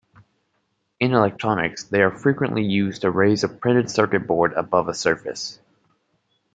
[0.99, 5.59] In electronics they are frequently used to raise a printed-circuit board above a surface.